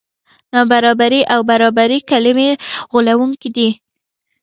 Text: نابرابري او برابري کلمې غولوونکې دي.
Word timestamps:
نابرابري 0.53 1.21
او 1.33 1.39
برابري 1.49 1.99
کلمې 2.09 2.49
غولوونکې 2.91 3.49
دي. 3.55 3.69